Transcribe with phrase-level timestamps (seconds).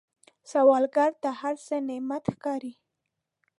[0.51, 2.73] سوالګر ته هر څه نعمت ښکاري